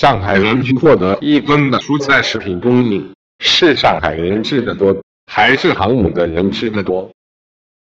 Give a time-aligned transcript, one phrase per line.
[0.00, 7.10] 上海人均获得一吨的蔬菜食品供应是上海人吃的多还是航母的人吃的多？